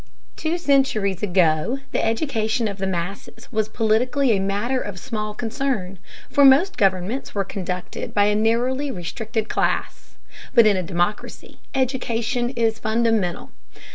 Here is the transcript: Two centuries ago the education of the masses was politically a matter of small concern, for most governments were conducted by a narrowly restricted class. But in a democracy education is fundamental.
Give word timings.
Two 0.35 0.57
centuries 0.57 1.21
ago 1.21 1.77
the 1.91 2.03
education 2.03 2.67
of 2.67 2.79
the 2.79 2.87
masses 2.87 3.47
was 3.51 3.69
politically 3.69 4.31
a 4.35 4.39
matter 4.39 4.81
of 4.81 4.97
small 4.97 5.35
concern, 5.35 5.99
for 6.27 6.43
most 6.43 6.75
governments 6.75 7.35
were 7.35 7.43
conducted 7.43 8.11
by 8.11 8.25
a 8.25 8.33
narrowly 8.33 8.89
restricted 8.89 9.47
class. 9.47 10.17
But 10.55 10.65
in 10.65 10.75
a 10.75 10.81
democracy 10.81 11.59
education 11.75 12.49
is 12.49 12.79
fundamental. 12.79 13.51